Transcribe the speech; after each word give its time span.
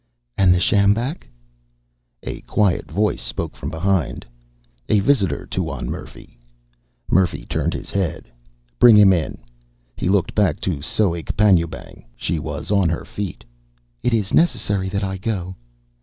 "And 0.35 0.51
the 0.51 0.59
sjambak?" 0.59 1.27
A 2.23 2.41
quiet 2.47 2.89
voice 2.89 3.21
spoke 3.21 3.55
from 3.55 3.69
behind. 3.69 4.25
"A 4.89 4.99
visitor, 4.99 5.45
Tuan 5.45 5.91
Murphy." 5.91 6.39
Murphy 7.11 7.45
turned 7.45 7.75
his 7.75 7.91
head. 7.91 8.25
"Bring 8.79 8.95
him 8.95 9.13
in." 9.13 9.37
He 9.95 10.09
looked 10.09 10.33
back 10.33 10.59
to 10.61 10.77
Soek 10.81 11.37
Panjoebang. 11.37 12.03
She 12.15 12.39
was 12.39 12.71
on 12.71 12.89
her 12.89 13.05
feet. 13.05 13.45
"It 14.01 14.11
is 14.15 14.33
necessary 14.33 14.89
that 14.89 15.03
I 15.03 15.17
go." 15.17 15.55